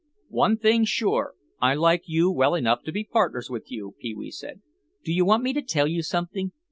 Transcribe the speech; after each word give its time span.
"One 0.31 0.57
thing 0.57 0.83
sure, 0.85 1.35
I 1.59 1.75
like 1.75 2.05
you 2.07 2.31
well 2.31 2.55
enough 2.55 2.81
to 2.85 2.91
be 2.91 3.03
partners 3.03 3.51
with 3.51 3.69
you," 3.69 3.93
Pee 3.99 4.15
wee 4.15 4.31
said. 4.31 4.63
"Do 5.03 5.13
you 5.13 5.25
want 5.25 5.43
me 5.43 5.53
to 5.53 5.61
tell 5.61 5.85
you 5.85 6.01
something? 6.01 6.53